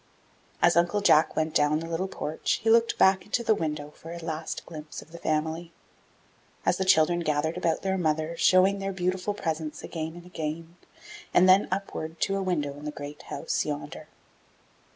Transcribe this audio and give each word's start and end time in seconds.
As 0.63 0.75
Uncle 0.75 1.01
Jack 1.01 1.35
went 1.35 1.53
down 1.53 1.77
the 1.77 1.87
little 1.87 2.07
porch 2.07 2.59
he 2.63 2.71
looked 2.71 2.97
back 2.97 3.23
into 3.23 3.43
the 3.43 3.53
window 3.53 3.91
for 3.91 4.11
a 4.11 4.17
last 4.17 4.65
glimpse 4.65 5.03
of 5.03 5.11
the 5.11 5.19
family, 5.19 5.71
as 6.65 6.77
the 6.77 6.85
children 6.85 7.19
gathered 7.19 7.55
about 7.55 7.83
their 7.83 7.99
mother, 7.99 8.35
showing 8.35 8.79
their 8.79 8.93
beautiful 8.93 9.35
presents 9.35 9.83
again 9.83 10.15
and 10.15 10.25
again, 10.25 10.75
and 11.35 11.47
then 11.47 11.67
upward 11.71 12.19
to 12.21 12.35
a 12.35 12.41
window 12.41 12.73
in 12.79 12.85
the 12.85 12.91
great 12.91 13.21
house 13.29 13.63
yonder. 13.63 14.07